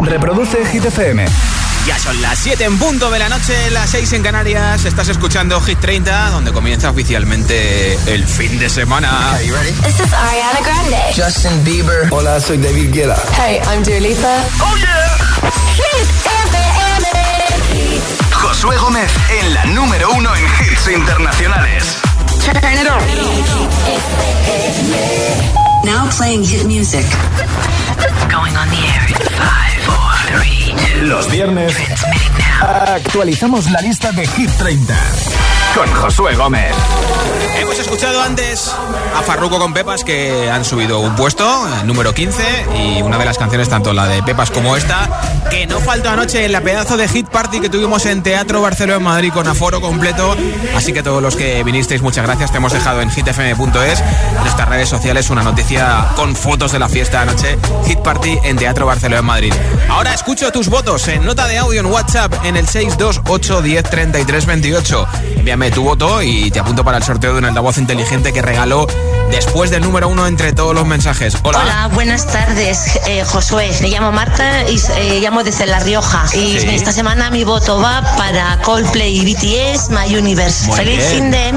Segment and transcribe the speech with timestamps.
[0.00, 1.24] Reproduce Hit FM.
[1.86, 4.84] Ya son las 7 en punto de la noche, las 6 en Canarias.
[4.84, 9.36] Estás escuchando Hit 30, donde comienza oficialmente el fin de semana.
[9.38, 9.72] Hey, ready?
[9.82, 10.96] This is Ariana Grande.
[11.16, 12.06] Justin Bieber.
[12.10, 13.16] Hola, soy David Guetta.
[13.36, 14.44] Hey, I'm Dua Lipa.
[14.60, 15.16] Oh yeah.
[15.74, 16.08] Hit
[16.46, 18.00] FM.
[18.32, 19.10] Josué Gómez
[19.40, 21.96] en la número uno en hits internacionales.
[22.44, 23.02] Turn it on.
[25.84, 27.04] Now playing hit music.
[28.30, 31.06] Going on the air in 5, 4, 3, 2.
[31.06, 31.74] Los viernes
[32.60, 34.94] actualizamos la lista de Hit 30
[35.74, 36.74] con Josué Gómez.
[37.58, 38.74] Hemos escuchado antes
[39.16, 41.46] a Farruko con Pepas que han subido un puesto,
[41.84, 42.42] número 15,
[42.76, 45.08] y una de las canciones, tanto la de Pepas como esta,
[45.50, 48.98] que no faltó anoche en la pedazo de hit party que tuvimos en Teatro Barcelona
[48.98, 50.36] Madrid con aforo completo.
[50.74, 52.50] Así que todos los que vinisteis, muchas gracias.
[52.50, 56.88] Te hemos dejado en hitfm.es, en nuestras redes sociales, una noticia con fotos de la
[56.88, 59.52] fiesta anoche, Hit Party en Teatro Barcelona Madrid.
[59.88, 64.46] Ahora escucho tus votos en nota de audio en WhatsApp en el 628 10 33
[64.46, 65.08] 28.
[65.36, 68.86] Envíame tu voto y te apunto para el sorteo de un altavoz inteligente que regaló
[69.32, 71.34] después del número uno entre todos los mensajes.
[71.42, 71.60] Hola.
[71.62, 73.70] Hola, buenas tardes, eh, Josué.
[73.80, 76.24] Me llamo Marta y eh, llamo desde La Rioja.
[76.34, 76.66] Y Sí.
[76.68, 80.66] esta semana mi voto va para Coldplay y BTS, My Universe.
[80.66, 81.52] Muy Feliz fin de...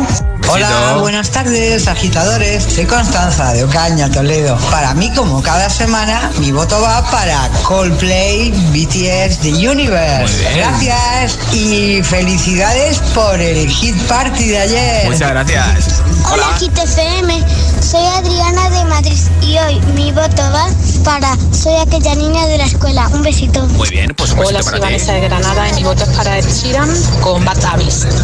[0.47, 2.63] Hola, buenas tardes, agitadores.
[2.63, 4.57] Soy Constanza de Ocaña, Toledo.
[4.69, 10.33] Para mí, como cada semana, mi voto va para Coldplay, BTS, The Universe.
[10.33, 10.57] Muy bien.
[10.59, 15.05] Gracias y felicidades por el hit party de ayer.
[15.11, 16.03] Muchas gracias.
[16.31, 17.43] Hola, Kit FM.
[17.81, 20.67] Soy Adriana de Madrid y hoy mi voto va
[21.03, 23.07] para Soy aquella niña de la escuela.
[23.13, 23.61] Un besito.
[23.67, 24.81] Muy bien, pues un Hola, soy para ti.
[24.81, 26.89] Vanessa de Granada y mi voto es para Ed Sheeran
[27.21, 27.55] con Bad.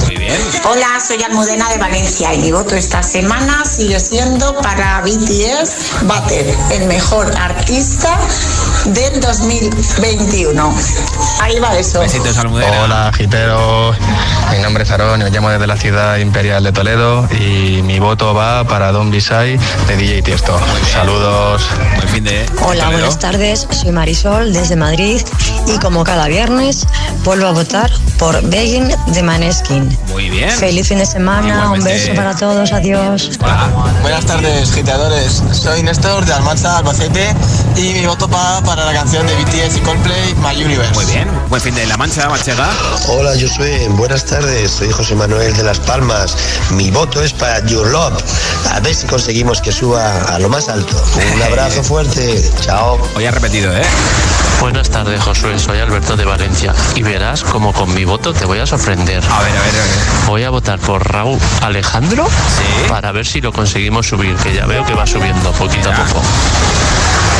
[0.05, 0.39] Muy bien.
[0.69, 6.55] Hola, soy Almudena de Valencia y mi voto esta semana sigue siendo para BTS Butter,
[6.71, 8.19] el mejor artista
[8.85, 10.75] del 2021.
[11.39, 11.99] Ahí va eso.
[11.99, 12.81] Besitos, Almudena.
[12.83, 13.95] Hola, agiteros.
[14.51, 17.99] Mi nombre es Aaron y os llamo desde la ciudad imperial de Toledo y mi
[17.99, 19.57] voto va para Don Bisay
[19.87, 20.59] de DJ Tiesto.
[20.91, 21.63] Saludos.
[21.95, 22.45] Buen fin de.
[22.61, 22.91] Hola, Toledo.
[22.91, 23.67] buenas tardes.
[23.69, 25.21] Soy Marisol desde Madrid
[25.67, 26.85] y como cada viernes
[27.23, 29.97] vuelvo a votar por Begging de Maneskin.
[30.09, 30.49] Muy bien.
[30.51, 33.31] Feliz fin de semana, un beso para todos, adiós.
[33.41, 33.69] Hola.
[34.01, 35.43] Buenas tardes, giteadores.
[35.51, 37.33] Soy Néstor de Almanza, Albacete
[37.75, 40.93] y mi voto va para la canción de BTS y Coldplay, My Universe.
[40.93, 41.27] Muy bien.
[41.49, 42.69] Buen fin de La Mancha, Manchega.
[43.09, 43.87] Hola, yo soy.
[43.89, 44.71] Buenas tardes.
[44.71, 46.35] Soy José Manuel de Las Palmas.
[46.71, 48.13] Mi voto es para Your Love.
[48.71, 51.01] A ver si conseguimos que suba a lo más alto.
[51.35, 52.49] Un abrazo fuerte.
[52.61, 52.97] Chao.
[53.15, 53.83] Hoy ha repetido, ¿eh?
[54.61, 55.59] Buenas tardes, Josué.
[55.59, 56.73] Soy Alberto de Valencia.
[56.95, 59.21] Y verás como con mi voto te voy a sorprender.
[59.29, 60.25] A ver, a ver, a ver.
[60.27, 62.89] Voy a votar por Raúl Alejandro Sí.
[62.89, 66.21] para ver si lo conseguimos subir, que ya veo que va subiendo poquito a poco.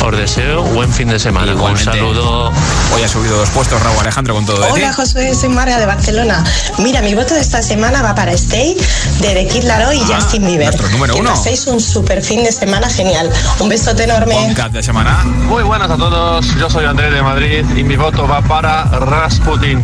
[0.04, 1.52] Os deseo buen fin de semana.
[1.52, 1.88] Igualmente.
[1.90, 2.52] Un saludo.
[2.94, 4.72] Hoy ha subido dos puestos Raúl Alejandro con todo de ti.
[4.82, 6.42] Hola, Josué, soy María de Barcelona.
[6.78, 8.76] Mira, mi voto de esta semana va para Stay
[9.20, 10.66] de The Kid Laroi y Ah, Justin Bieber.
[10.66, 11.30] nuestro número que uno.
[11.30, 13.30] paséis un super fin de semana genial.
[13.60, 14.52] Un besote enorme.
[14.56, 15.22] cap de semana.
[15.24, 16.46] Muy buenas a todos.
[16.56, 19.82] Yo soy Andrés de Madrid y mi voto va para Rasputin.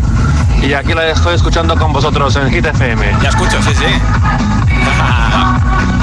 [0.62, 3.06] Y aquí la estoy escuchando con vosotros en Hit FM.
[3.22, 3.84] Ya escucho, sí, sí.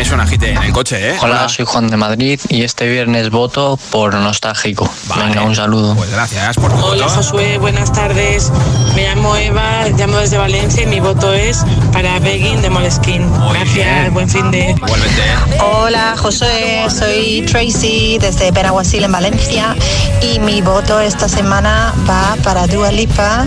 [0.00, 1.18] Bien suena Hit en el coche, ¿eh?
[1.20, 4.90] Hola, soy Juan de Madrid y este viernes voto por nostálgico.
[5.08, 5.24] Vale.
[5.26, 5.94] Venga, un saludo.
[5.94, 7.16] Pues gracias por tu Hola, voto.
[7.16, 8.50] Josué, buenas tardes.
[8.94, 13.26] Me llamo Eva, llamo desde Valencia y mi voto es para Begging de Moleskine.
[13.26, 14.14] Muy Gracias, bien.
[14.14, 14.70] buen fin de...
[14.70, 15.22] Igualmente.
[15.70, 16.86] Hola, Josué.
[16.88, 19.76] Soy Tracy desde Benaguasil en Valencia
[20.22, 23.46] y mi voto esta semana va para Dua Lipa,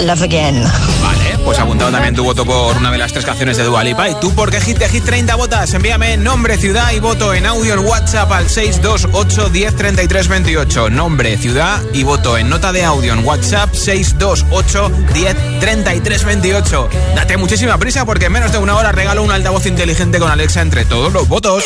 [0.00, 0.64] Love Again.
[1.02, 4.08] Vale, pues apuntado también tu voto por una de las tres canciones de Dua Lipa.
[4.08, 5.72] ¿Y tú por qué Hit de Hit 30 votas?
[5.74, 10.90] Envíame nombre, ciudad y voto en audio en WhatsApp al 628 10 33 28.
[10.90, 16.88] Nombre, ciudad y voto en nota de audio en WhatsApp 628 10 33 28.
[17.14, 20.62] Date muchísima prisa porque en menos de una hora regalo un altavoz inteligente con Alexa
[20.62, 21.64] entre todos los votos.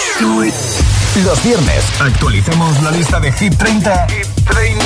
[1.24, 4.84] Los viernes actualizamos la lista de Hit 30, Hit 30.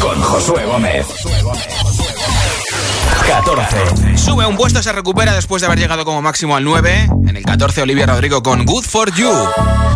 [0.00, 1.06] con Josué Gómez.
[3.28, 4.16] 14.
[4.16, 7.10] Sube un puesto, se recupera después de haber llegado como máximo al 9.
[7.28, 9.28] En el 14, Olivia Rodrigo con Good for You.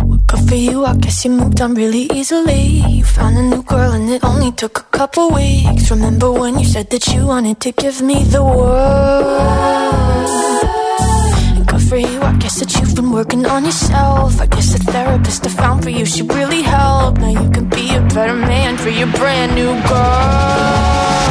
[0.03, 2.83] Good for you, I guess you moved on really easily.
[2.87, 5.89] You found a new girl and it only took a couple weeks.
[5.89, 9.33] Remember when you said that you wanted to give me the world?
[11.65, 14.39] Good for you, I guess that you've been working on yourself.
[14.39, 17.17] I guess the therapist I found for you should really help.
[17.17, 21.22] Now you can be a better man for your brand new girl.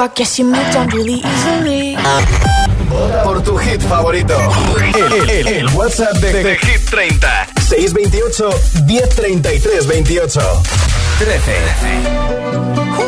[0.00, 1.96] I guess you moved on really easily.
[3.24, 4.34] Por tu hit favorito.
[4.94, 7.46] El, el- el WhatsApp de, de Hit 30.
[7.60, 8.50] 628
[8.86, 10.40] 1033 28.
[11.18, 13.00] 13.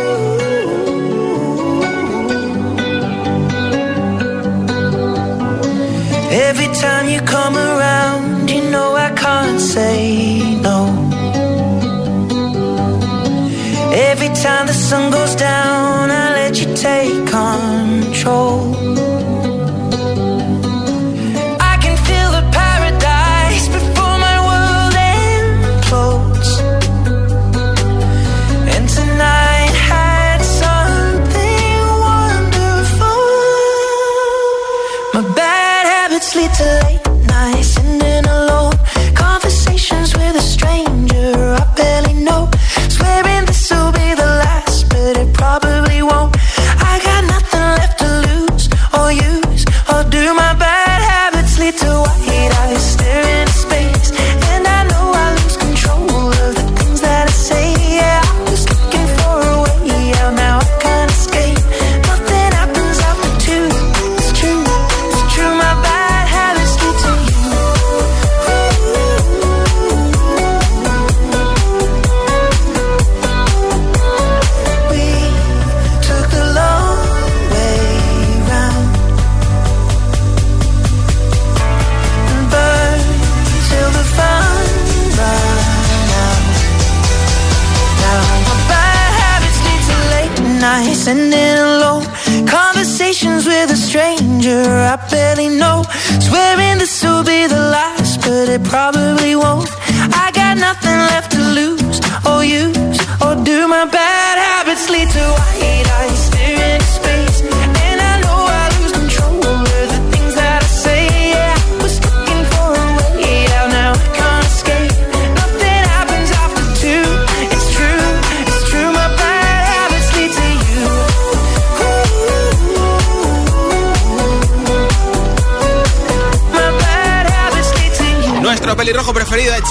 [6.49, 10.79] Every time you come around, you know I can't say no.
[14.11, 19.12] Every time the sun goes down, I let you take control.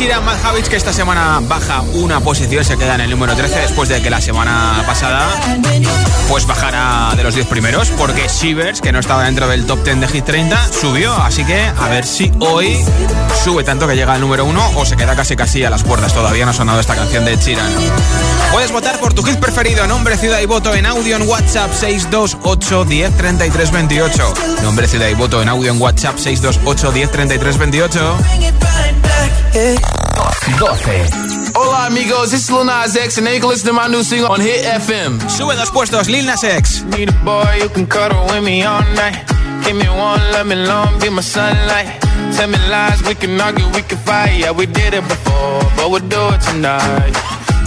[0.02, 3.88] Chira, Matt que esta semana baja una posición, se queda en el número 13 después
[3.88, 5.30] de que la semana pasada
[6.28, 10.02] pues bajara de los 10 primeros, porque Shivers, que no estaba dentro del top 10
[10.02, 11.14] de Hit 30, subió.
[11.14, 12.84] Así que a ver si hoy
[13.44, 16.16] sube tanto que llega al número 1 o se queda casi casi a las puertas.
[16.16, 17.64] Todavía no ha sonado esta canción de Chira.
[18.52, 22.86] Puedes votar por tu hit preferido, nombre, ciudad y voto en audio en WhatsApp 628
[22.86, 24.34] 10 33 28.
[24.64, 28.18] Nombre, ciudad y voto en audio en WhatsApp 628 10 33 28.
[29.52, 31.52] 12.
[31.56, 34.32] Hola amigos, this is Lil Nas X and you can listen to my new single
[34.32, 35.20] on Hit FM.
[35.30, 36.84] Sube dos puestos, Lil Nas X.
[36.84, 39.20] Need a boy who can cuddle with me all night.
[39.66, 42.00] Give me one, let me long, be my sunlight.
[42.38, 44.40] Tell me lies, we can argue, we can fight.
[44.40, 47.12] Yeah, we did it before, but we'll do it tonight.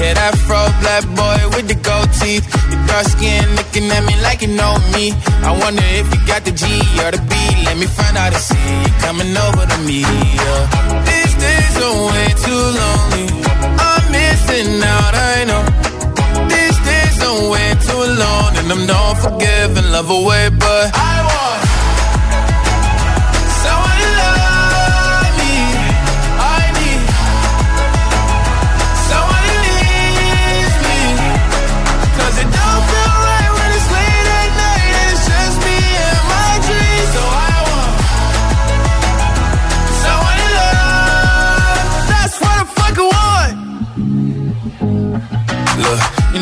[0.00, 2.48] Yeah, that fro black boy with the gold teeth.
[2.72, 5.12] Your dark skin looking at me like you know me.
[5.44, 6.64] I wonder if you got the G
[7.04, 7.34] or the B.
[7.68, 10.00] Let me find out and see you coming over to me.
[10.00, 11.23] Yeah.
[11.74, 13.26] Days way too lonely.
[13.88, 15.64] I'm missing out, I know.
[16.48, 21.63] These days are way too alone, and I'm not forgiving, love away, but I want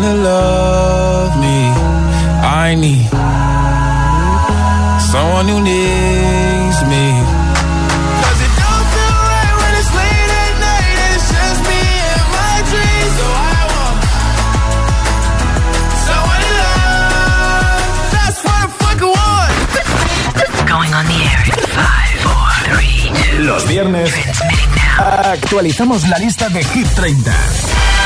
[0.00, 1.68] love me.
[2.40, 3.08] I need
[5.12, 7.04] someone who needs me.
[8.22, 12.26] Cause it don't feel right when it's late at night and it's just me and
[12.32, 13.12] my dreams.
[13.20, 14.00] So I want
[16.08, 17.84] someone to love.
[18.16, 19.52] That's what I fucking want.
[20.72, 23.44] Going on the air in five, four, three, two.
[23.44, 24.10] Los viernes
[24.96, 27.91] actualizamos la lista de Hit 30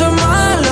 [0.00, 0.69] para atrás y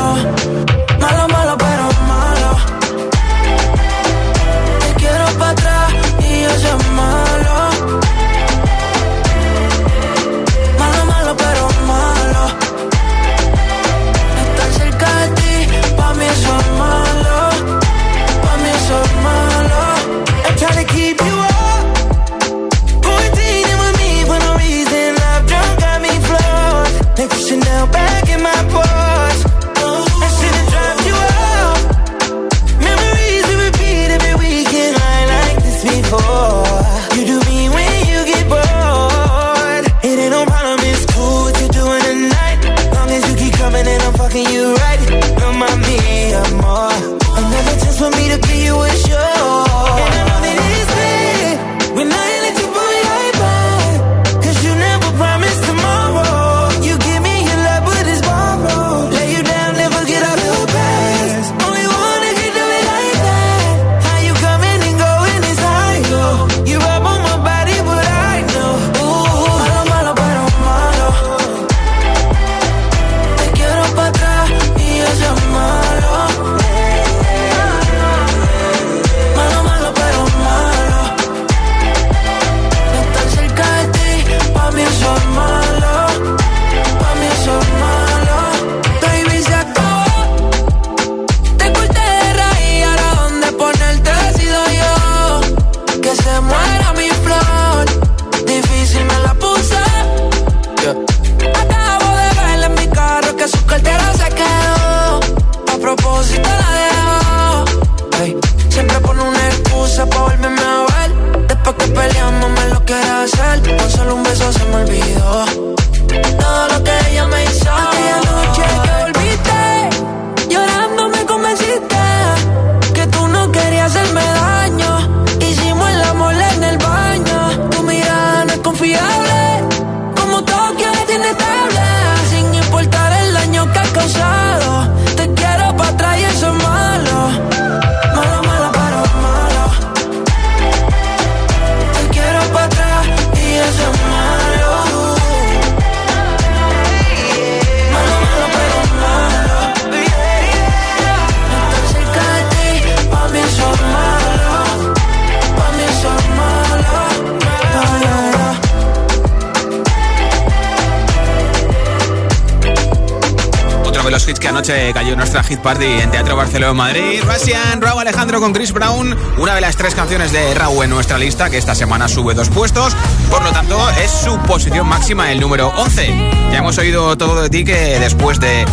[164.37, 167.23] que anoche cayó nuestra hit party en Teatro Barcelona Madrid.
[167.25, 169.17] Russian, Raúl Alejandro con Chris Brown.
[169.39, 172.51] Una de las tres canciones de Raúl en nuestra lista, que esta semana sube dos
[172.51, 172.95] puestos.
[173.31, 176.09] Por lo tanto, es su posición máxima, el número 11.
[176.53, 178.67] Ya hemos oído todo de ti que después de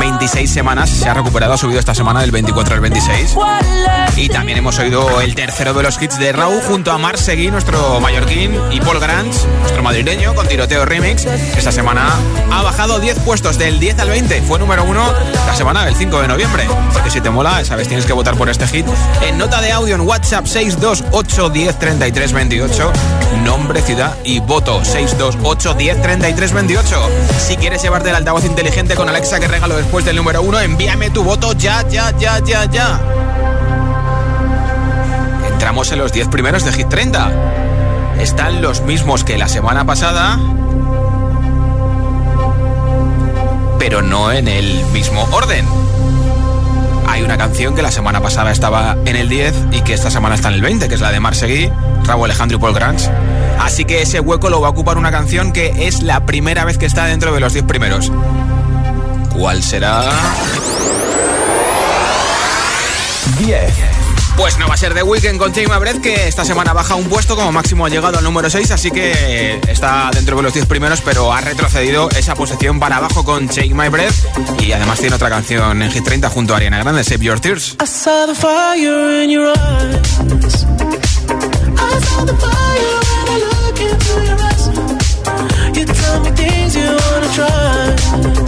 [0.00, 0.88] 26 semanas.
[0.88, 3.36] Se ha recuperado, ha subido esta semana del 24 al 26.
[4.16, 7.50] Y también hemos oído el tercero de los hits de Raúl junto a Mar Seguí,
[7.50, 11.26] nuestro mallorquín, y Paul Grant, nuestro madrileño, con tiroteo remix.
[11.26, 12.08] Esta semana
[12.50, 14.40] ha bajado 10 puestos del 10 al 20.
[14.42, 15.04] Fue número uno
[15.46, 16.66] la semana del 5 de noviembre.
[16.90, 18.86] Así que si te mola, sabes, tienes que votar por este hit.
[19.20, 22.92] En nota de audio en WhatsApp 628 10 33 28.
[23.44, 27.10] Nombre, ciudad y voto 628 10 33 28.
[27.38, 31.10] Si quieres llevarte el altavoz inteligente con Alexa que regalo después del número uno, envíame
[31.10, 33.00] tu voto ya, ya, ya, ya, ya.
[35.50, 37.32] Entramos en los 10 primeros de Hit 30.
[38.20, 40.38] Están los mismos que la semana pasada,
[43.80, 45.66] pero no en el mismo orden.
[47.08, 50.36] Hay una canción que la semana pasada estaba en el 10 y que esta semana
[50.36, 51.68] está en el 20, que es la de Marseguí,
[52.04, 53.00] Raúl Alejandro y Paul Grant.
[53.58, 56.78] Así que ese hueco lo va a ocupar una canción que es la primera vez
[56.78, 58.12] que está dentro de los 10 primeros.
[59.40, 60.04] ¿Cuál será?
[63.38, 63.72] 10.
[64.36, 66.94] Pues no va a ser The Weeknd con Take My Breath, que esta semana baja
[66.94, 70.52] un puesto, como máximo ha llegado al número 6, así que está dentro de los
[70.52, 74.12] 10 primeros, pero ha retrocedido esa posición para abajo con Take My Breath.
[74.60, 77.76] Y además tiene otra canción en Hit 30 junto a Ariana Grande, Save Your Tears.
[77.82, 80.18] I saw the fire in your eyes.
[80.26, 84.68] I saw the fire when I look into your eyes.
[85.78, 88.39] You tell me things you wanna try.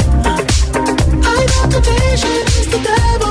[1.72, 3.21] I know temptation is the devil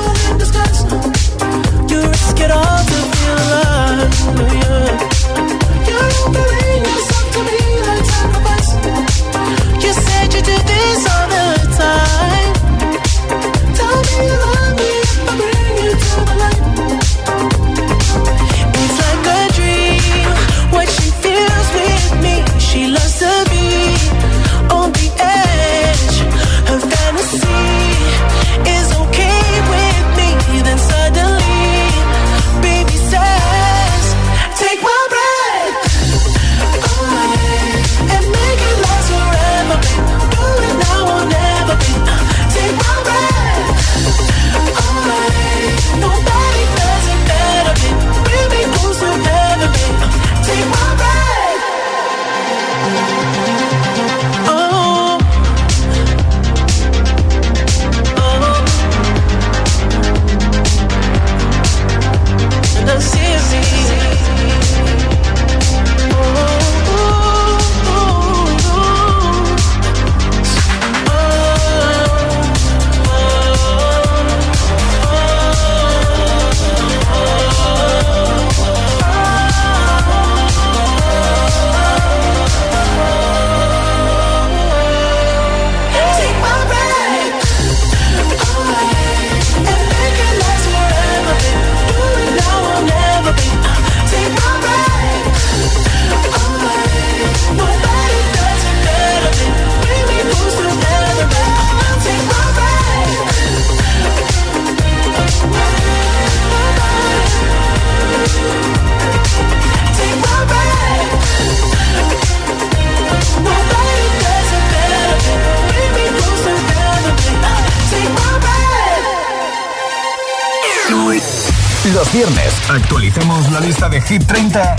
[121.93, 124.75] Los viernes actualicemos la lista de Hit 30,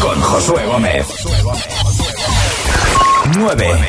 [0.00, 1.06] con Josué Gómez.
[3.36, 3.88] 9.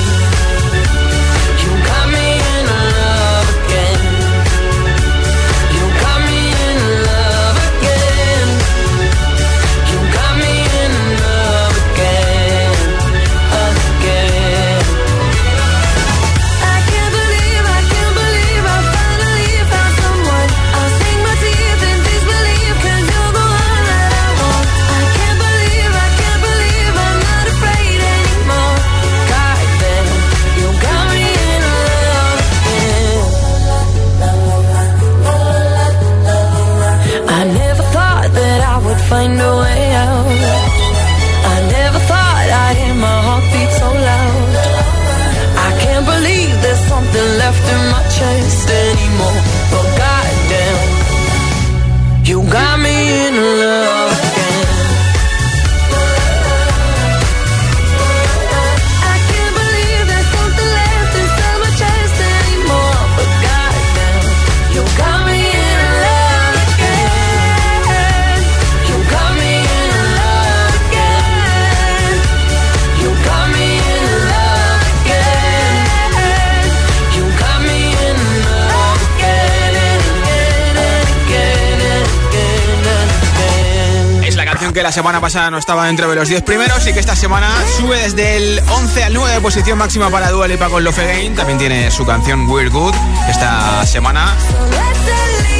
[84.91, 87.97] La semana pasada no estaba dentro de los 10 primeros y que esta semana sube
[87.97, 91.33] desde el 11 al 9 de posición máxima para Dua Lipa con Love Again.
[91.33, 92.93] También tiene su canción We're Good.
[93.29, 94.35] Esta semana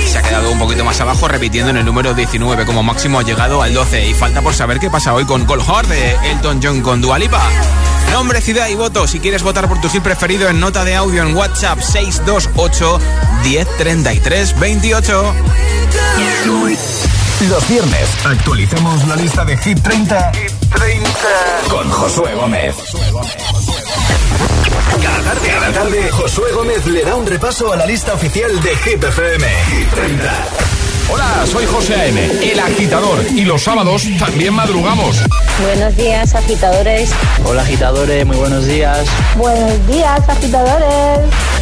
[0.06, 3.24] se ha quedado un poquito más abajo, repitiendo en el número 19 como máximo ha
[3.24, 4.08] llegado al 12.
[4.08, 7.42] Y falta por saber qué pasa hoy con Cold de Elton John con Dua Lipa.
[8.12, 9.08] Nombre, ciudad y voto.
[9.08, 13.00] Si quieres votar por tu hit preferido en nota de audio en WhatsApp 628
[13.46, 15.36] 1033 28.
[17.50, 20.32] Los viernes actualicemos la lista de Hit 30,
[21.70, 22.76] con Josué Gómez.
[25.02, 28.76] Cada tarde, cada tarde, Josué Gómez le da un repaso a la lista oficial de
[28.76, 29.48] Hit FM.
[29.72, 30.46] Hit 30.
[31.12, 35.18] Hola, soy José A.M., el agitador, y los sábados también madrugamos.
[35.64, 37.10] Buenos días, agitadores.
[37.44, 39.08] Hola, agitadores, muy buenos días.
[39.36, 41.20] Buenos días, agitadores.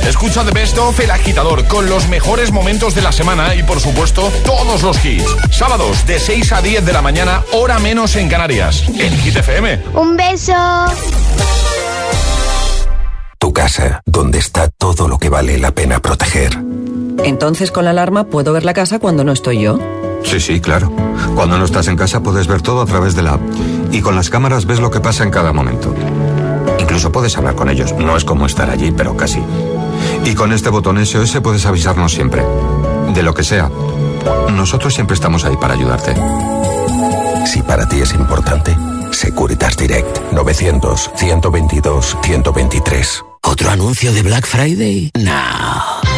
[0.10, 3.80] Escucha The Best of El Agitador con los mejores momentos de la semana y, por
[3.80, 5.24] supuesto, todos los hits.
[5.52, 9.84] Sábados de 6 a 10 de la mañana, hora menos en Canarias, en Hit FM.
[9.93, 10.52] Un beso.
[13.38, 16.58] Tu casa, donde está todo lo que vale la pena proteger.
[17.24, 19.78] Entonces con la alarma puedo ver la casa cuando no estoy yo.
[20.24, 20.91] Sí, sí, claro.
[21.36, 23.41] Cuando no estás en casa puedes ver todo a través de la app.
[23.91, 25.93] Y con las cámaras ves lo que pasa en cada momento.
[26.80, 27.93] Incluso puedes hablar con ellos.
[27.93, 29.39] No es como estar allí, pero casi.
[30.26, 32.44] Y con este botón SOS puedes avisarnos siempre.
[33.14, 33.70] De lo que sea.
[34.52, 36.16] Nosotros siempre estamos ahí para ayudarte.
[37.46, 38.76] Si para ti es importante,
[39.12, 43.29] Securitas Direct 900 122 123.
[43.41, 45.12] ¿Otro anuncio de Black Friday?
[45.17, 45.69] No.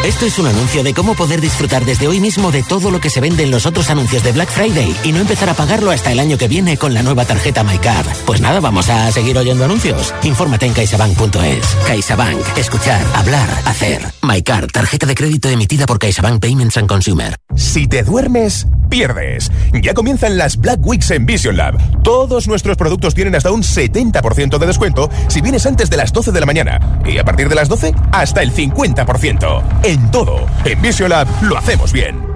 [0.03, 3.11] Esto es un anuncio de cómo poder disfrutar desde hoy mismo de todo lo que
[3.11, 6.11] se vende en los otros anuncios de Black Friday y no empezar a pagarlo hasta
[6.11, 8.07] el año que viene con la nueva tarjeta MyCard.
[8.25, 10.13] Pues nada, vamos a seguir oyendo anuncios.
[10.23, 11.65] Infórmate en caixabank.es.
[11.85, 12.57] CaixaBank.
[12.57, 14.01] Escuchar, hablar, hacer.
[14.23, 17.35] MyCard, tarjeta de crédito emitida por CaixaBank Payments and Consumer.
[17.55, 19.51] Si te duermes, pierdes.
[19.83, 21.77] Ya comienzan las Black Weeks en Vision Lab.
[22.01, 26.31] Todos nuestros productos tienen hasta un 70% de descuento si vienes antes de las 12
[26.31, 27.01] de la mañana.
[27.11, 29.63] Y a partir de las 12, hasta el 50%.
[29.83, 32.31] En todo, en Vision Lab lo hacemos bien.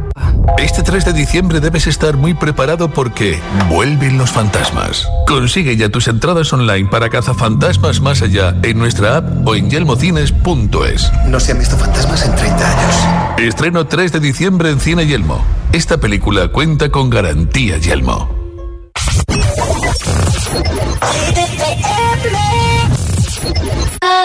[0.57, 5.07] Este 3 de diciembre debes estar muy preparado porque vuelven los fantasmas.
[5.27, 11.11] Consigue ya tus entradas online para cazafantasmas más allá en nuestra app o en yelmocines.es.
[11.27, 12.95] No se han visto fantasmas en 30 años.
[13.37, 15.43] Estreno 3 de diciembre en Cine Yelmo.
[15.73, 18.29] Esta película cuenta con garantía Yelmo.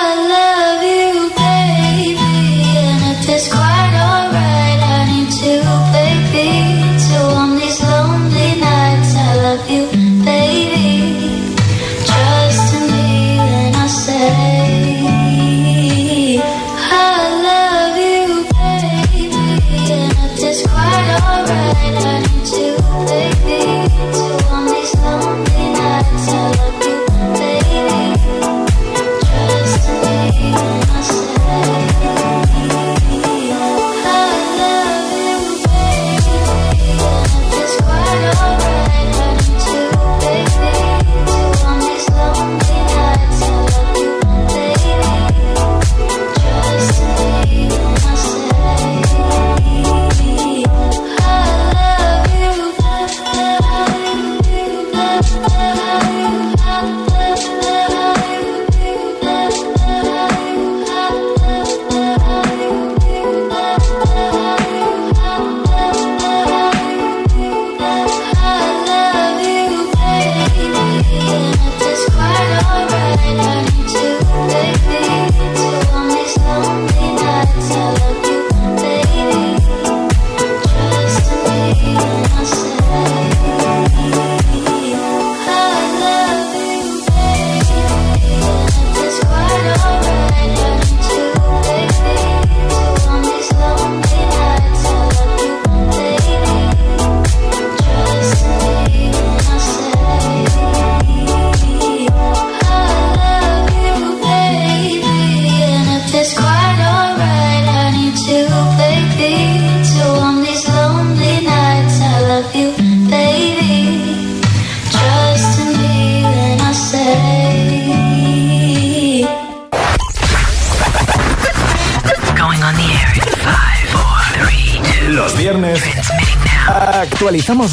[0.03, 2.33] I love you, baby,
[2.79, 4.30] and if it's quite alright,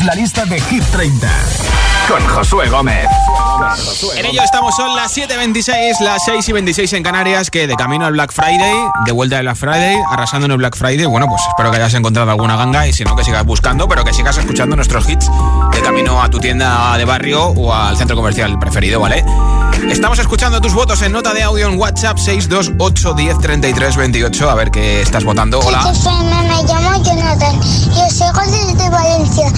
[0.08, 3.08] la lista de Hit 30 con Josué Gómez.
[4.16, 8.06] En ello estamos, son las 7.26, las 6 y 26 en Canarias, que de camino
[8.06, 8.74] al Black Friday,
[9.06, 11.06] de vuelta al Black Friday, arrasando en el Black Friday.
[11.06, 14.04] Bueno, pues espero que hayas encontrado alguna ganga y si no, que sigas buscando, pero
[14.04, 15.30] que sigas escuchando nuestros hits
[15.72, 19.26] de camino a tu tienda de barrio o al centro comercial preferido, ¿vale?
[19.90, 23.38] Estamos escuchando tus votos en nota de audio en WhatsApp 628 10
[23.98, 24.50] 28.
[24.50, 25.60] A ver qué estás votando.
[25.60, 25.84] Hola.
[25.84, 27.60] me llamo Jonathan.
[27.62, 29.52] Yo soy de Valencia.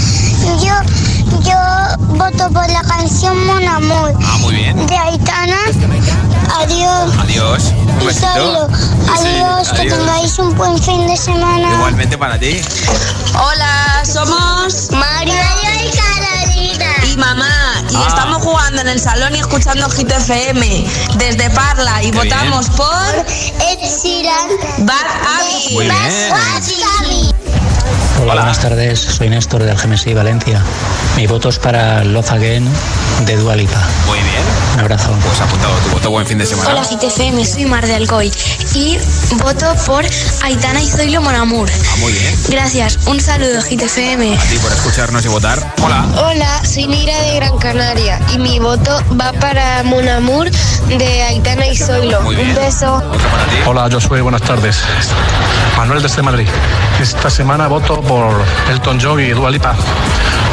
[0.62, 4.14] Yo, yo voto por la canción Mon Amour.
[4.24, 4.88] Ah, muy bien.
[4.88, 5.58] De Aitana.
[6.60, 7.14] Adiós.
[7.20, 7.64] Adiós.
[8.00, 8.68] Un besito.
[9.18, 9.70] Adiós.
[9.74, 11.74] Que tengáis un buen fin de semana.
[11.74, 12.62] Igualmente para ti.
[13.34, 16.86] Hola, somos Mario y Carolina.
[17.06, 17.50] y mamá.
[17.90, 18.06] Y Ah.
[18.08, 20.86] estamos jugando en el salón y escuchando Hit FM
[21.18, 22.04] desde Parla.
[22.04, 24.48] Y Qué votamos por Ed Sheeran.
[24.80, 24.96] Bad
[25.40, 25.74] Abby.
[25.74, 27.29] Muy bien.
[28.22, 29.00] Hola, buenas tardes.
[29.00, 30.62] Soy Néstor de Algemesí, Valencia.
[31.16, 32.68] Mi voto es para Love Again
[33.26, 33.82] de Dua Lipa.
[34.08, 34.44] Muy bien.
[34.74, 35.12] Un abrazo.
[35.26, 36.10] Pues apuntado tu voto.
[36.12, 36.70] Buen fin de semana.
[36.70, 38.32] Hola GTFM, soy Mar de Alcoy
[38.74, 38.98] y
[39.42, 40.04] voto por
[40.44, 41.70] Aitana y Zoilo Monamur.
[41.72, 42.36] Ah, muy bien.
[42.50, 44.38] Gracias, un saludo GTFM.
[44.38, 45.76] A ti por escucharnos y votar.
[45.82, 46.06] Hola.
[46.18, 50.50] Hola, soy Nira de Gran Canaria y mi voto va para Monamur
[50.88, 52.22] de Aitana y Zoilo.
[52.22, 52.50] Muy bien.
[52.50, 52.96] Un beso.
[52.96, 53.56] Otro para ti.
[53.66, 54.82] Hola, Josué, buenas tardes.
[55.78, 56.48] Manuel desde Madrid.
[57.00, 59.76] Esta semana voto por Elton John y Dua Lipa.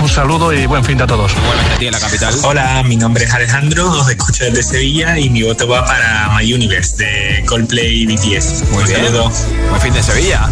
[0.02, 1.32] Un saludo y buen fin de a todos.
[1.32, 2.34] Igualmente a ti en la capital.
[2.42, 6.52] Hola, mi nombre es Alejandro, os escucho desde Sevilla y mi voto va para My
[6.52, 8.64] Universe de Coldplay y BTS.
[8.70, 9.06] Muy Un bien.
[9.06, 9.32] saludo.
[9.70, 10.50] Buen fin de Sevilla.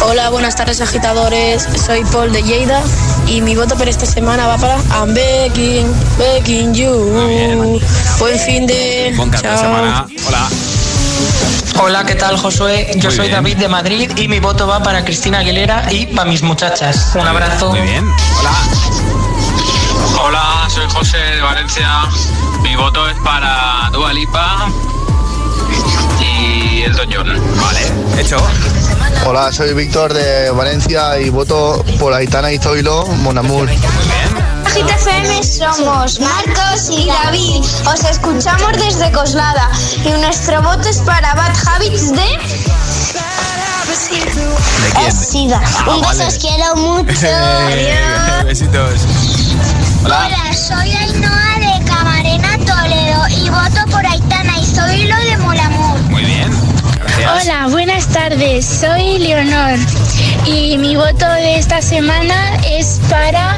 [0.00, 1.68] Hola, buenas tardes agitadores.
[1.84, 2.80] Soy Paul de Lleida
[3.26, 7.78] y mi voto por esta semana va para I'm begging, begging you.
[8.18, 9.12] Buen fin de.
[9.18, 9.58] Buen Chao.
[9.58, 10.06] semana.
[10.26, 10.48] Hola.
[11.78, 12.86] Hola, ¿qué tal, Josué?
[12.96, 13.32] Yo Muy soy bien.
[13.32, 17.12] David de Madrid y mi voto va para Cristina Aguilera y para mis muchachas.
[17.14, 17.70] Un abrazo.
[17.70, 18.04] Muy bien.
[18.38, 18.50] Hola.
[20.22, 21.88] Hola, soy José de Valencia.
[22.62, 24.68] Mi voto es para Dua Lipa
[26.20, 27.26] y Elton John.
[27.60, 28.38] Vale, hecho.
[29.26, 33.68] Hola, soy Víctor de Valencia y voto por Aitana y Zoilo, Monamur.
[34.76, 37.64] GTFM somos Marcos y David.
[37.86, 39.70] Os escuchamos desde Coslada
[40.04, 42.18] y nuestro voto es para Bad Habits de.
[42.18, 42.26] ¿De
[44.92, 45.06] quién?
[45.08, 45.62] Es Sida.
[45.64, 46.26] Ah, Un beso, vale.
[46.26, 47.26] os quiero mucho.
[47.26, 48.44] Adiós.
[48.44, 49.00] Besitos.
[50.04, 50.26] Hola.
[50.26, 55.98] Hola, soy Ainhoa de Camarena Toledo y voto por Aitana y Zoilo de Molamur.
[56.10, 56.50] Muy bien.
[56.98, 57.44] Gracias.
[57.46, 58.66] Hola, buenas tardes.
[58.66, 59.78] Soy Leonor
[60.44, 63.56] y mi voto de esta semana es para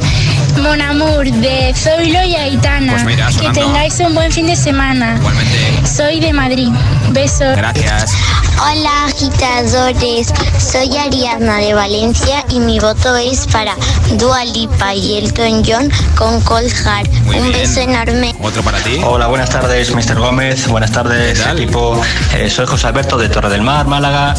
[0.58, 2.92] Monamur de Zoilo y Aitana.
[2.92, 5.16] Pues mira, que tengáis un buen fin de semana.
[5.16, 5.86] Igualmente.
[5.86, 6.68] Soy de Madrid.
[7.12, 7.56] Besos.
[7.56, 8.12] Gracias.
[8.60, 13.74] Hola agitadores, soy Ariadna de Valencia y mi voto es para
[14.14, 17.10] Dua Lipa y Elton John con Cold Heart.
[17.24, 17.52] Muy Un bien.
[17.62, 18.34] beso enorme.
[18.42, 19.00] Otro para ti.
[19.04, 20.18] Hola, buenas tardes, Mr.
[20.18, 20.66] Gómez.
[20.66, 22.00] Buenas tardes, equipo.
[22.34, 24.34] Eh, soy José Alberto de Torre del Mar, Málaga.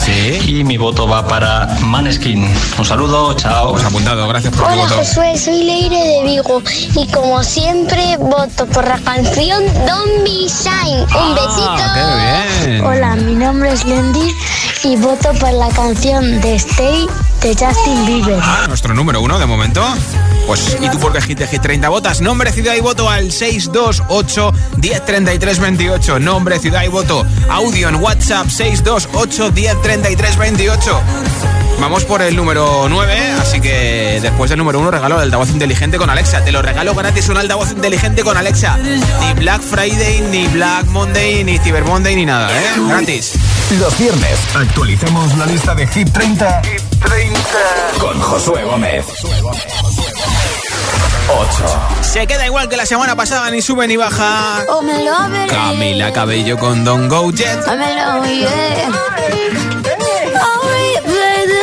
[0.46, 2.54] Y mi voto va para Maneskin.
[2.78, 3.72] Un saludo, chao.
[3.72, 4.28] Pues apuntado.
[4.28, 4.96] Gracias por tu Hola voto.
[4.96, 6.62] Josué, soy Leire de Vigo
[6.96, 11.02] y como siempre voto por la canción Don't Be Shine.
[11.04, 11.70] Un besito.
[11.70, 11.94] Ah,
[12.64, 12.86] qué bien.
[12.86, 13.86] Hola, mi nombre es
[14.84, 17.08] Y voto por la canción de Stay
[17.42, 18.40] de Justin Bieber.
[18.42, 19.84] Ah, nuestro número uno de momento.
[20.48, 22.22] Pues, ¿y tú por qué Hit de Hit 30 votas?
[22.22, 26.20] Nombre, ciudad y voto al 628 1033 28.
[26.20, 27.26] Nombre, ciudad y voto.
[27.50, 31.02] Audio en WhatsApp 628 1033 28.
[31.80, 35.98] Vamos por el número 9, así que después del número 1 regalo el altavoz inteligente
[35.98, 36.44] con Alexa.
[36.44, 38.78] Te lo regalo gratis un altavoz inteligente con Alexa.
[38.78, 42.66] Ni Black Friday, ni Black Monday, ni Cyber Monday, ni nada, ¿eh?
[42.88, 43.34] Gratis.
[43.80, 46.62] Los viernes actualicemos la lista de Hit 30,
[47.98, 49.06] con Josué Gómez.
[51.30, 51.80] 8.
[52.02, 54.64] Se queda igual que la semana pasada, ni sube ni baja.
[54.68, 54.82] Oh.
[55.48, 57.60] Camila Cabello con Don't Go Jet.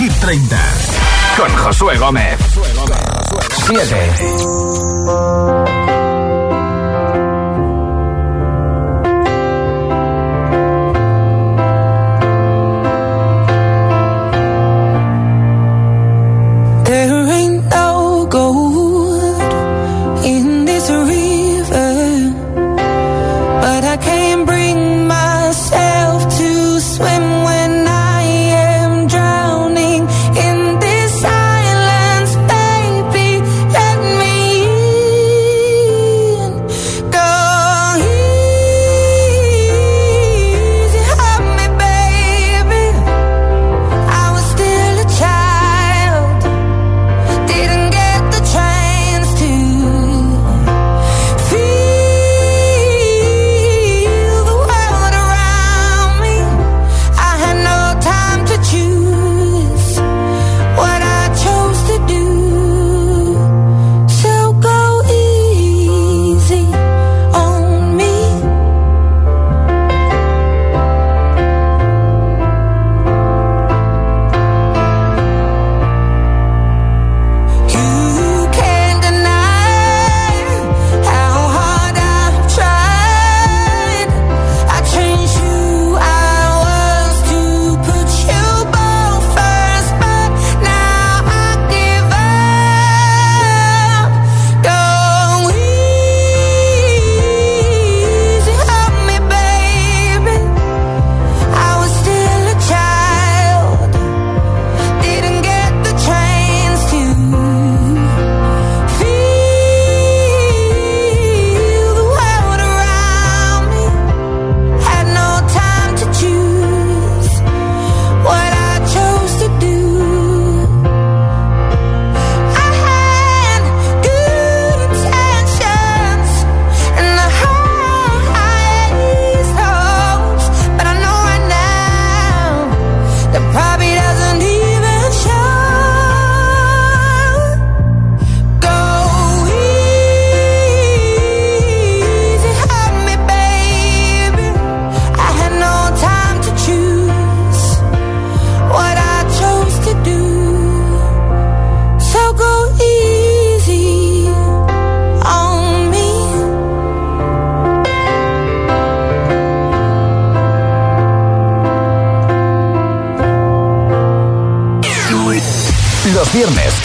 [0.00, 0.56] Hit 30
[1.36, 2.38] con Josué Gómez.
[3.66, 4.49] 7.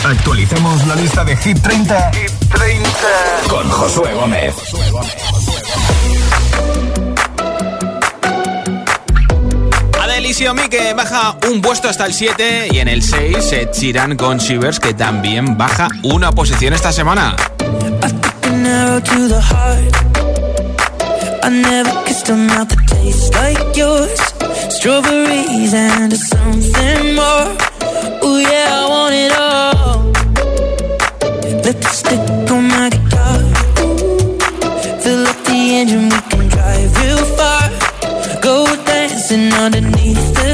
[0.04, 2.90] Actualicemos la lista de Hit 30, Hit 30.
[3.48, 4.56] con Josué Gómez.
[10.02, 14.40] Adelisio que baja un puesto hasta el 7 y en el 6 Ed Sheeran con
[14.40, 17.36] Shivers que también baja una posición esta semana.
[21.44, 24.20] I never kissed a mouth that tastes like yours.
[24.70, 27.75] Strawberries and something more.
[28.28, 30.00] Oh yeah, I want it all.
[31.64, 33.38] Lipstick on my guitar.
[35.02, 37.66] Fill up the engine, we can drive real far.
[38.42, 38.56] Go
[38.86, 40.45] dancing underneath the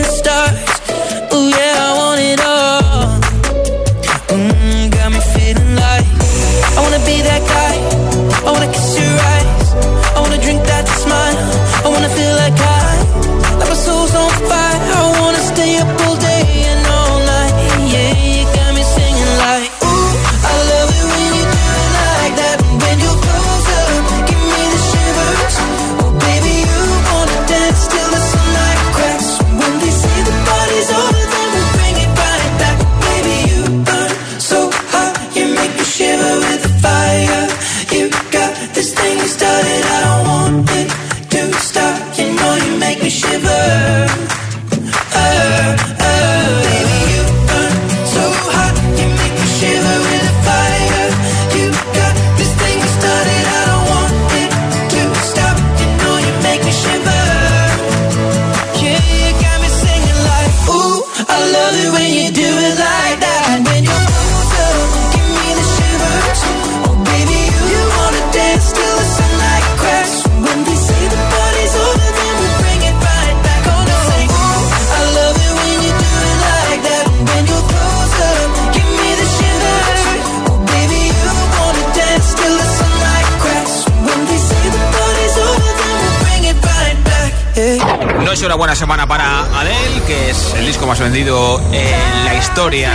[88.52, 92.92] una buena semana para Adele, que es el disco más vendido en la historia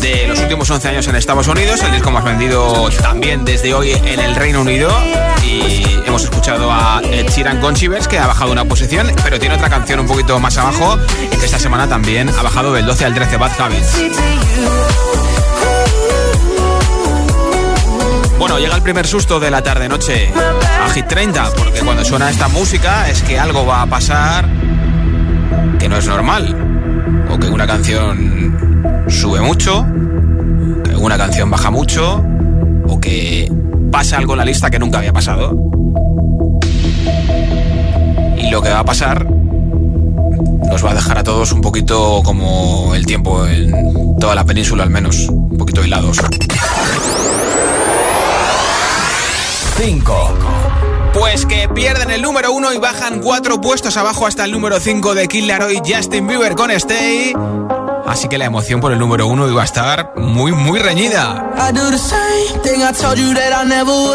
[0.00, 3.92] de los últimos 11 años en Estados Unidos, el disco más vendido también desde hoy
[3.92, 4.90] en el Reino Unido.
[5.44, 9.54] Y hemos escuchado a Ed Sheeran con Chivers, que ha bajado una posición, pero tiene
[9.54, 10.98] otra canción un poquito más abajo,
[11.30, 13.98] que esta semana también ha bajado del 12 al 13, Bad Habits.
[18.38, 20.32] Bueno, llega el primer susto de la tarde-noche
[20.84, 24.48] a Hit 30, porque cuando suena esta música es que algo va a pasar
[25.78, 26.56] que no es normal.
[27.30, 29.86] O que una canción sube mucho,
[30.84, 32.24] que una canción baja mucho,
[32.86, 33.50] o que
[33.90, 35.56] pasa algo en la lista que nunca había pasado.
[38.36, 42.94] Y lo que va a pasar nos va a dejar a todos un poquito como
[42.94, 46.18] el tiempo en toda la península al menos, un poquito hilados.
[49.84, 50.38] 5.
[51.12, 55.14] Pues que pierden el número 1 y bajan 4 puestos abajo hasta el número 5
[55.14, 57.34] de Kid Laroi Justin Bieber con Stay.
[58.06, 61.52] Así que la emoción por el número 1 iba a estar muy, muy reñida.
[61.58, 64.14] I do the same thing I told you that I would.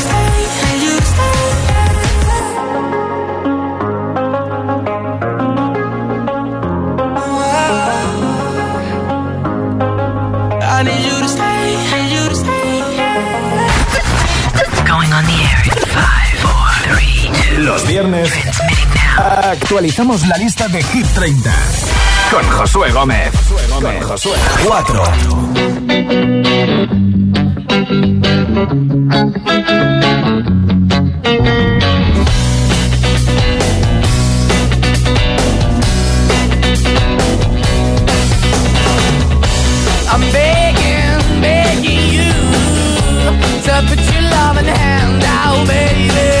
[17.71, 18.29] Los viernes
[19.17, 21.53] actualizamos la lista de Hit 30
[22.29, 23.31] con Josué Gómez.
[23.81, 24.35] Con Josué.
[24.65, 25.03] 4.
[40.09, 42.33] I'm begging, begging you
[43.63, 46.40] to put your loving hand out, baby.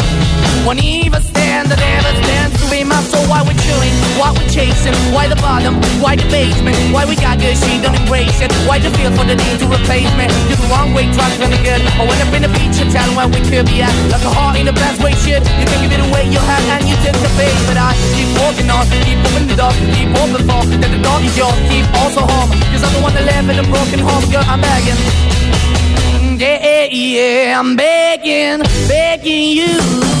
[0.61, 3.25] Won't even stand, I never stand to be my soul.
[3.25, 7.41] Why we're chilling, why we're chasing, why the bottom, why the basement, why we got
[7.41, 8.53] good, she don't embrace it.
[8.69, 10.29] Why the feel for the need to replace me?
[10.53, 11.81] You're the wrong way, trying to good.
[11.81, 13.89] I went up in the feature town where we could be at.
[14.13, 15.41] Like a heart in the best way, shit.
[15.41, 17.57] You can give it away, you have, and you take the bait.
[17.65, 20.61] But I keep walking on, keep moving the door, keep open for.
[20.77, 22.53] That the door is yours, keep also home.
[22.69, 24.99] Cause I'm the one that live in a broken home, girl, I'm begging.
[26.37, 30.20] Yeah, Yeah, yeah, I'm begging, begging you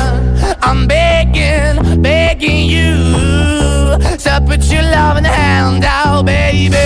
[0.63, 6.77] I'm begging, begging you to put your loving hand out, baby.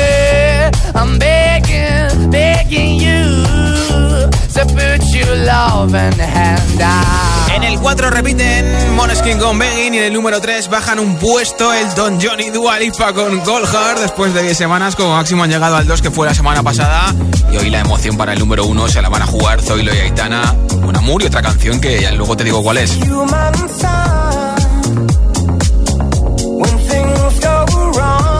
[0.95, 3.35] I'm begging, begging you
[4.53, 7.51] to put your loving hand out.
[7.53, 11.73] En el 4 repiten Moneskin con Begging y en el número 3 bajan un puesto
[11.73, 13.99] el Don Johnny Dualipa con Goldheart.
[13.99, 17.13] Después de 10 semanas, como máximo han llegado al 2 que fue la semana pasada.
[17.51, 19.99] Y hoy la emoción para el número 1 se la van a jugar Zoilo y
[19.99, 20.53] Aitana,
[20.83, 22.97] un amor y otra canción que ya luego te digo cuál es.
[26.61, 27.65] When things go
[27.97, 28.34] wrong,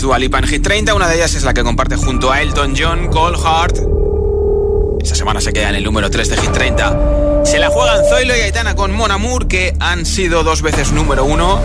[0.00, 2.74] canciones Dua en Hit 30, una de ellas es la que comparte junto a Elton
[2.76, 3.78] John, Cold Heart.
[5.02, 7.44] Esta semana se queda en el número 3 de Hit 30.
[7.44, 11.24] Se la juegan Zoilo y Aitana con Mon Amour, que han sido dos veces número
[11.24, 11.60] 1.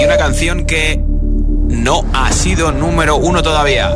[0.00, 1.00] Y una canción que
[1.68, 3.90] no ha sido número 1 todavía.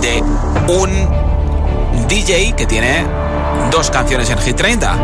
[0.00, 0.22] De
[0.68, 3.04] un DJ que tiene
[3.70, 4.98] dos canciones en Hit 30.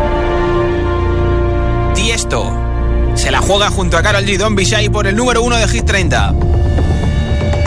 [1.93, 2.68] Tiesto
[3.29, 4.39] se la juega junto a Carol G.
[4.39, 6.33] Don Bishai por el número uno de Hit 30.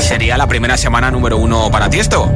[0.00, 2.28] ¿Sería la primera semana número uno para Tiesto?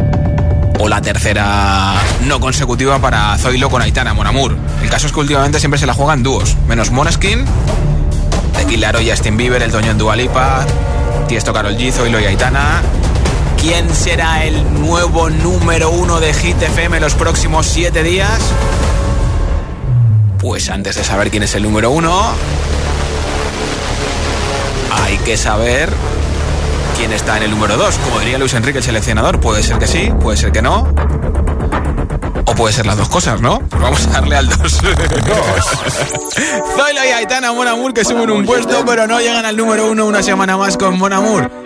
[0.78, 4.56] ¿O la tercera no consecutiva para Zoilo con Aitana Monamur?
[4.80, 7.44] El caso es que últimamente siempre se la juegan dúos, menos Moneskin,
[8.56, 10.64] Tequila y Justin Bieber, el Toño en Dualipa,
[11.26, 12.80] Tiesto Carol G, Zoilo y Aitana.
[13.60, 18.38] ¿Quién será el nuevo número uno de Hit FM los próximos siete días?
[20.38, 22.30] Pues antes de saber quién es el número uno,
[25.06, 25.88] hay que saber
[26.96, 27.96] quién está en el número dos.
[27.98, 30.92] Como diría Luis Enrique, el seleccionador, puede ser que sí, puede ser que no.
[32.44, 33.60] O puede ser las dos cosas, ¿no?
[33.60, 34.58] Pues vamos a darle al 2.
[36.76, 40.06] Zoilo y Aitana Mon Amour que suben un puesto, pero no llegan al número uno
[40.06, 41.65] una semana más con Mon Amour.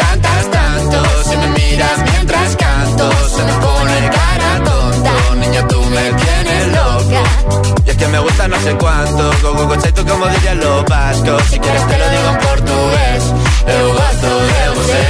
[11.21, 13.23] Si quieres te lo digo en portugués,
[13.67, 15.01] eu gosto de você.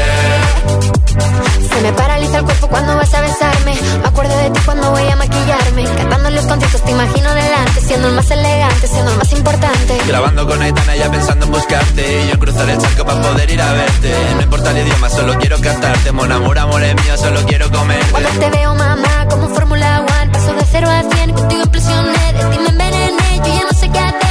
[1.73, 3.73] Se me paraliza el cuerpo cuando vas a besarme.
[4.01, 5.83] Me acuerdo de ti cuando voy a maquillarme.
[5.95, 9.97] Cantando los conciertos te imagino delante, siendo el más elegante, siendo el más importante.
[10.05, 12.23] Grabando con Aitana ya pensando en buscarte.
[12.23, 14.13] Y yo en cruzar el charco para poder ir a verte.
[14.35, 16.11] No importa el idioma, solo quiero cantarte.
[16.11, 18.11] Mon amor, amor es mío, solo quiero comerte.
[18.11, 22.43] Cuando te veo, mamá, como Fórmula One, paso de cero a cien, contigo impresioné, de
[22.51, 24.30] ti me envenené, yo ya no sé qué hacer,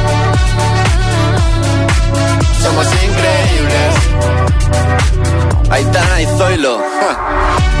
[2.71, 3.95] somos increíbles.
[5.69, 6.77] Aitana y Zoilo.
[6.79, 7.80] ja.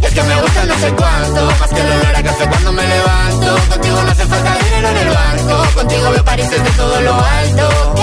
[0.00, 2.72] Y es que me gusta no sé cuánto, más que el olor a café cuando
[2.72, 3.56] me levanto.
[3.68, 7.94] Contigo no hace falta dinero en el banco, contigo veo París desde todo lo alto.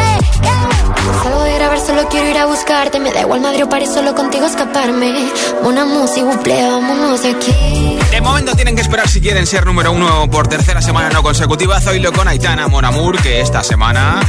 [1.22, 4.16] Salgo de grabar, solo quiero ir a buscarte, me da igual Madrid o París, solo
[4.16, 5.32] contigo escaparme.
[5.64, 8.00] Una música, buple, vámonos de aquí.
[8.12, 11.80] De momento tienen que esperar si quieren ser número uno por tercera semana no consecutiva.
[11.82, 14.22] Zoilo con Aitana Mon Amour, que esta semana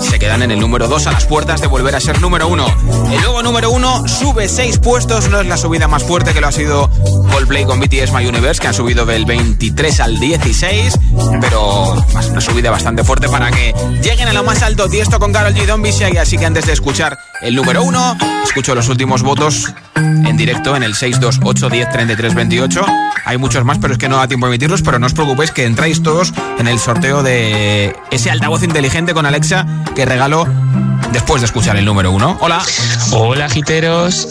[0.00, 2.66] se quedan en el número 2 a las puertas de volver a ser número uno.
[3.10, 6.48] El nuevo número uno sube 6 puestos, no es la subida más fuerte que lo
[6.48, 6.90] ha sido
[7.32, 10.98] Coldplay con BTS My Universe, que han subido del 23 al 16,
[11.38, 11.92] pero
[12.30, 14.88] una subida bastante fuerte para que lleguen a lo más alto.
[14.88, 15.66] Tiesto con Carol G.
[15.66, 20.34] Don y así que antes de escuchar el número uno, escucho los últimos votos en
[20.38, 22.86] directo en el 628 10 33 28.
[23.26, 25.50] Hay muchos más, pero es que no da tiempo a emitirlos, pero no os preocupéis
[25.50, 30.46] que entráis todos en el sorteo de ese altavoz inteligente con Alexa que regalo
[31.12, 32.36] después de escuchar el número uno.
[32.40, 32.62] Hola.
[33.12, 34.26] Hola, giteros.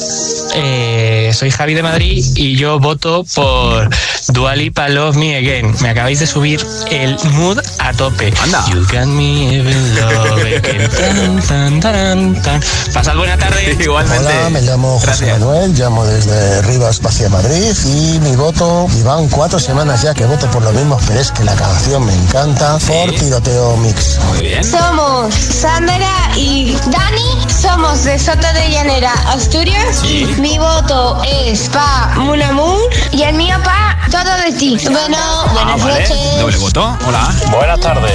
[0.53, 3.89] Eh, soy Javi de Madrid y yo voto por
[4.29, 5.75] Dualipa Love Me Again.
[5.81, 8.33] Me acabáis de subir el mood a tope.
[8.41, 8.65] Anda.
[8.69, 10.89] You got me even love again.
[10.95, 12.61] Tan, tan, taran, tan.
[12.93, 13.77] Pasad buena tarde.
[13.79, 14.25] Igualmente.
[14.25, 19.27] Hola, me llamo José Manuel, llamo desde Rivas hacia Madrid y mi voto, y van
[19.29, 22.77] cuatro semanas ya que voto por lo mismo, pero es que la canción me encanta,
[22.79, 24.19] por Tiroteo Mix.
[24.29, 24.63] Muy bien.
[24.63, 30.01] Somos Sandra y Dani, somos de Soto de Llanera, Asturias.
[30.39, 34.75] Mi voto es pa Munamur y el mío pa Todo de ti.
[34.89, 35.17] Bueno,
[35.53, 35.99] buenas Ah, vale.
[36.01, 36.39] noches.
[36.39, 36.97] Doble voto.
[37.07, 37.31] Hola.
[37.51, 38.13] Buenas tardes.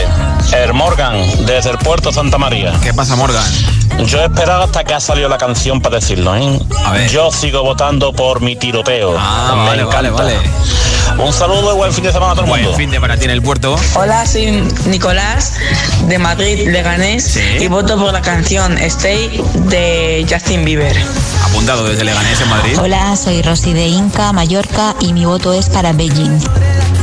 [0.52, 1.14] El Morgan,
[1.46, 2.72] desde el puerto Santa María.
[2.82, 3.44] ¿Qué pasa, Morgan?
[4.06, 6.58] Yo he esperado hasta que ha salido la canción para decirlo, ¿eh?
[7.10, 9.14] Yo sigo votando por mi tiroteo.
[9.18, 10.22] Ah, Me vale, vale, encanta.
[10.24, 11.22] vale.
[11.24, 12.64] Un saludo y buen fin de semana a todo el mundo.
[12.68, 13.76] Buen fin de para ti en el puerto.
[13.94, 14.50] Hola, soy
[14.86, 15.54] Nicolás
[16.06, 20.96] de Madrid, Leganés y voto por la canción Stay de Justin Bieber.
[21.44, 22.78] Apuntado desde Leganés en Madrid.
[22.80, 26.38] Hola, soy Rosy de Inca, Mallorca y mi voto es para Beijing.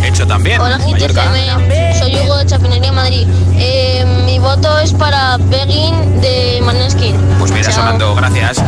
[0.08, 0.62] Hecho también.
[0.62, 1.26] Hola, Mallorca.
[1.34, 2.00] GTFM.
[2.00, 3.28] Soy Hugo de Chapinería, Madrid.
[3.58, 7.18] Eh, mi voto es para Begin de Maneskin.
[7.38, 8.64] Pues mira, sonando, gracias.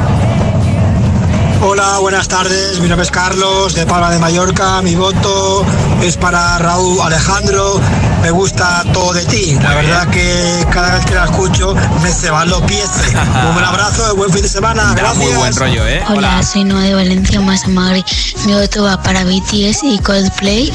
[1.61, 2.81] Hola, buenas tardes.
[2.81, 4.81] Mi nombre es Carlos de Palma de Mallorca.
[4.81, 5.65] Mi voto
[6.03, 7.79] es para Raúl Alejandro.
[8.21, 9.57] Me gusta todo de ti.
[9.61, 12.89] La verdad que cada vez que la escucho me se van los pies.
[13.47, 14.83] Un buen abrazo, buen fin de semana.
[14.87, 15.17] Da Gracias.
[15.17, 16.03] muy buen rollo, ¿eh?
[16.09, 18.03] Hola, soy Noa de Valencia, Massa Magri.
[18.45, 20.71] Mi voto va para BTS y Coldplay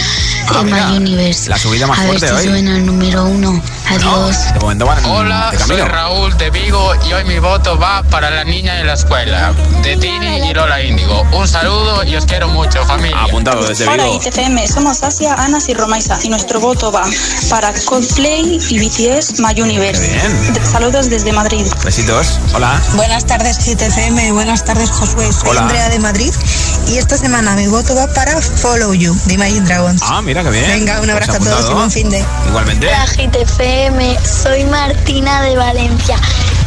[0.47, 1.49] Ah, en mira, My Universe.
[1.49, 2.45] la subida más A ver fuerte si hoy.
[2.49, 3.62] suena el número uno.
[3.88, 4.53] Adiós.
[4.53, 5.80] De momento van Hola, de soy.
[5.80, 9.97] Raúl de Vigo y hoy mi voto va para la niña en la escuela, de
[9.97, 11.22] Tini y Lola Índigo.
[11.32, 13.22] Un saludo y os quiero mucho, familia.
[13.22, 14.16] Apuntado desde Hola Vigo.
[14.22, 17.05] ITFM, somos Asia, Anas y Romaisa y nuestro voto va
[17.49, 20.01] para Coldplay y BTS My Universe.
[20.01, 20.64] Bien.
[20.70, 21.66] Saludos desde Madrid.
[21.85, 22.39] Besitos.
[22.55, 22.80] Hola.
[22.95, 25.62] Buenas tardes GTFM, buenas tardes Josué, soy Hola.
[25.62, 26.32] Andrea de Madrid
[26.89, 30.03] y esta semana mi voto va para Follow You de Imagine Dragons.
[30.05, 30.66] Ah, mira qué bien.
[30.66, 32.24] Venga, un Pues abrazo a todos y buen fin de.
[32.49, 32.89] Igualmente.
[32.89, 34.18] Hola, GTFM.
[34.24, 36.18] Soy Martina de Valencia.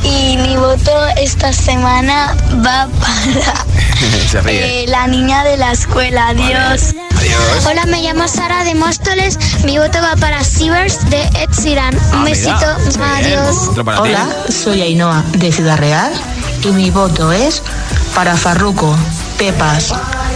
[0.04, 2.36] Y mi voto esta semana
[2.66, 3.66] va para
[4.32, 4.84] Se ríe.
[4.84, 6.30] eh, la niña de la escuela.
[6.30, 6.94] Adiós.
[7.18, 7.66] Adiós.
[7.66, 9.38] Hola, me llamo Sara de Móstoles.
[9.66, 11.96] Mi voto va para Sivers de Ed Sheeran.
[11.96, 12.66] Un Ah, besito.
[13.16, 13.70] Adiós.
[14.00, 16.12] Hola, soy Ainhoa de Ciudad Real
[16.64, 17.62] y mi voto es
[18.16, 18.96] para Farruco,
[19.38, 19.94] Pepas.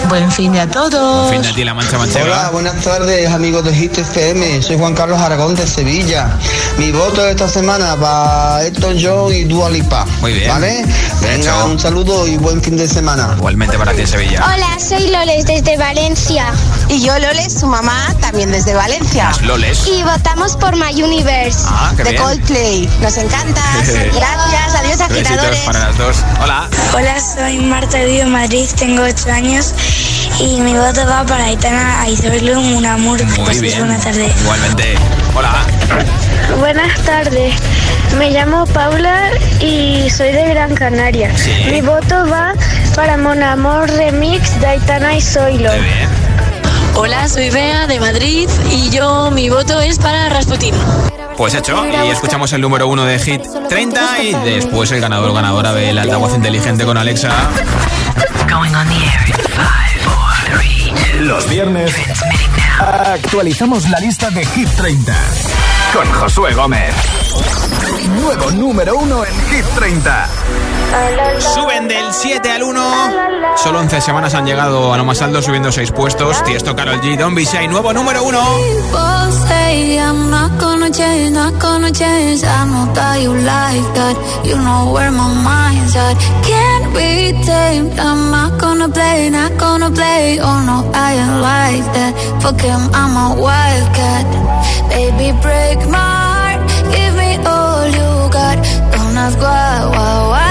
[0.09, 1.29] Buen fin de a todos.
[1.31, 2.25] Fin de a ti, la mancha manchega.
[2.25, 6.37] Hola, buenas tardes amigos de Hit FM, soy Juan Carlos Aragón de Sevilla.
[6.77, 10.05] Mi voto esta semana para Elton John y Dua Lipa.
[10.19, 10.49] Muy bien.
[10.49, 10.85] ¿Vale?
[11.21, 13.35] Venga, un saludo y buen fin de semana.
[13.37, 14.43] Igualmente para ti en Sevilla.
[14.53, 16.51] Hola, soy Loles desde Valencia.
[16.91, 19.23] Y yo, Loles, su mamá, también desde Valencia.
[19.29, 19.87] Las Loles.
[19.87, 21.59] Y votamos por My Universe.
[21.65, 22.21] Ah, qué de bien.
[22.21, 22.89] Coldplay.
[22.99, 23.61] Nos encanta.
[23.85, 25.59] Gracias, adiós agitadores.
[25.61, 26.17] para las dos.
[26.43, 26.67] Hola.
[26.93, 29.73] Hola, soy Marta, vivo en Madrid, tengo 8 años
[30.41, 33.19] y mi voto va para Aitana Aizorlum, un amor.
[33.19, 33.79] Que Muy bien.
[33.79, 34.29] buena tarde.
[34.41, 34.95] Igualmente.
[35.33, 35.53] Hola.
[36.59, 37.53] Buenas tardes,
[38.17, 39.31] me llamo Paula
[39.61, 41.31] y soy de Gran Canaria.
[41.37, 41.53] Sí.
[41.71, 42.53] Mi voto va
[42.95, 45.71] para Mon Amor Remix de Aitana y Zoilo.
[46.95, 50.75] Hola, soy Bea de Madrid y yo mi voto es para Rasputin.
[51.37, 55.73] Pues hecho, y escuchamos el número uno de Hit 30 y después el ganador ganadora
[55.73, 57.31] del altavoz inteligente con Alexa.
[58.49, 61.23] Going on the air in five, four, three, two.
[61.23, 61.93] Los viernes
[62.79, 65.15] actualizamos la lista de Hit 30
[65.93, 66.93] con Josué Gómez.
[68.21, 70.29] Nuevo número uno en Hit 30.
[71.53, 72.81] Suben del 7 al 1.
[73.55, 76.43] Solo 11 semanas han llegado a lo más alto, subiendo 6 puestos.
[76.43, 78.37] Tiesto Carol G, Don't Be Shy, nuevo número 1.
[78.37, 82.43] People say I'm not gonna change, not gonna change.
[82.43, 84.17] I know that you like that.
[84.43, 86.17] You know where my mind's at.
[86.43, 87.97] Can't be tamed.
[87.97, 90.39] I'm not gonna play, not gonna play.
[90.41, 92.41] Oh no, I ain't like that.
[92.41, 94.25] Fuck him, I'm a wildcat.
[94.89, 96.61] Baby, break my heart.
[96.91, 98.57] Give me all you got.
[98.91, 100.50] Don't.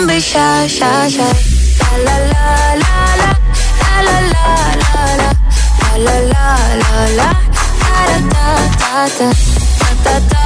[0.00, 1.32] Don't be shy, shy, shy.
[1.80, 2.46] La la la
[2.82, 3.30] la la.
[3.84, 4.46] La la la
[4.82, 5.28] la la.
[6.06, 6.46] La la
[7.18, 7.28] la.
[7.82, 8.48] Da da
[8.80, 9.28] da da.
[9.80, 10.44] Da da da.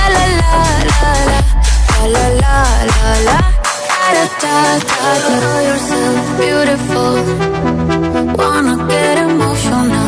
[0.00, 0.52] La la la
[0.88, 1.38] la la.
[2.14, 2.56] La la
[3.26, 3.38] la.
[4.08, 4.56] Da da
[4.88, 5.34] da da.
[5.42, 7.14] Know yourself beautiful.
[8.38, 10.07] Wanna get emotional.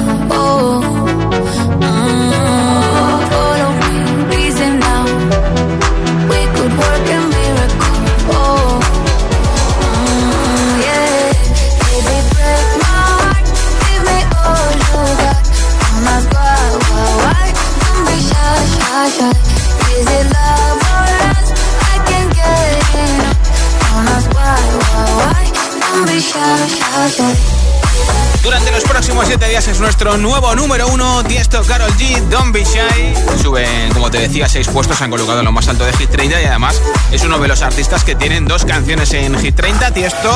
[28.43, 32.65] Durante los próximos 7 días es nuestro nuevo número 1, Tiesto Carol G, Don't Be
[32.65, 33.15] Shy.
[33.43, 36.11] Suben, como te decía, 6 puestos, se han colocado en lo más alto de Hit
[36.11, 36.81] 30 y además
[37.13, 39.93] es uno de los artistas que tienen dos canciones en Hit 30.
[39.93, 40.31] Tiesto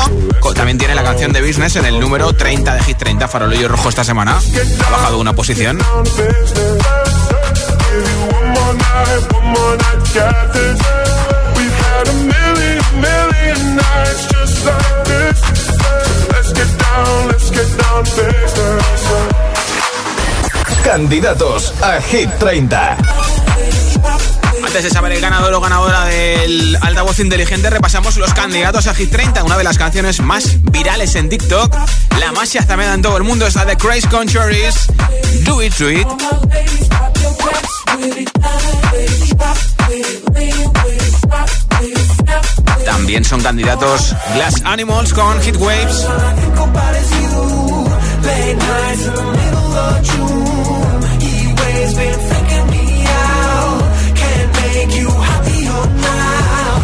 [0.54, 3.88] también tiene la canción de Business en el número 30 de Hit 30, Farolillo Rojo
[3.88, 4.38] esta semana.
[4.86, 5.78] Ha bajado una posición.
[20.84, 22.96] Candidatos a Hit 30.
[24.64, 29.10] Antes de saber el ganador o ganadora del altavoz inteligente, repasamos los candidatos a Hit
[29.10, 31.74] 30, una de las canciones más virales en TikTok.
[32.20, 34.74] La más también en todo el mundo es la de Crazy Conchoris,
[35.44, 36.08] Do It To It.
[42.84, 46.06] También son candidatos Glass Animals con Hit Waves.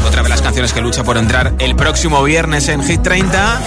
[0.06, 3.60] Otra de las canciones que lucha por entrar el próximo viernes en Hit 30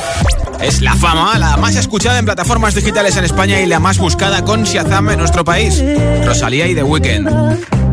[0.61, 4.43] es La Fama, la más escuchada en plataformas digitales en España y la más buscada
[4.43, 5.83] con Shazam en nuestro país.
[6.25, 7.92] Rosalía y The Weeknd.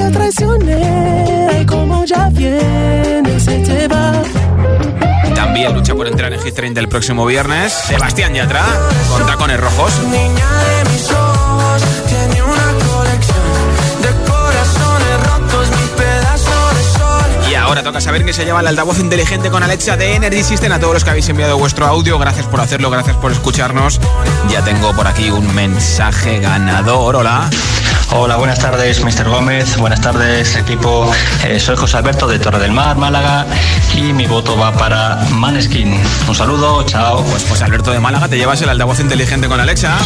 [0.00, 4.12] Es demasiado traicionera y como ya viene se te va.
[5.34, 7.72] También lucha por entrar en Hit 30 el próximo viernes.
[7.72, 8.64] Sebastián Yatra
[9.10, 9.92] con tacones rojos.
[10.04, 12.70] Niña de mis ojos, tiene una
[17.70, 20.72] Ahora toca saber que se lleva el altavoz inteligente con Alexa de Energy System.
[20.72, 24.00] A todos los que habéis enviado vuestro audio, gracias por hacerlo, gracias por escucharnos.
[24.50, 27.14] Ya tengo por aquí un mensaje ganador.
[27.14, 27.48] Hola.
[28.12, 29.28] Hola, buenas tardes, Mr.
[29.28, 29.76] Gómez.
[29.76, 31.10] Buenas tardes, equipo.
[31.44, 33.46] Eh, soy José Alberto de Torre del Mar, Málaga.
[33.94, 35.94] Y mi voto va para Maneskin.
[36.28, 37.22] Un saludo, chao.
[37.24, 39.96] Pues, pues Alberto de Málaga, te llevas el altavoz inteligente con Alexa.